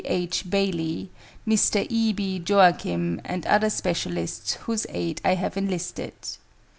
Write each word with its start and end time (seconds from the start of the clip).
H. 0.05 0.49
Bailey, 0.49 1.11
Mr. 1.47 1.85
E. 1.87 2.11
B. 2.11 2.39
Joachim 2.43 3.21
and 3.23 3.45
other 3.45 3.69
specialists 3.69 4.53
whose 4.63 4.87
aid 4.89 5.21
I 5.23 5.35
have 5.35 5.57
enlisted. 5.57 6.13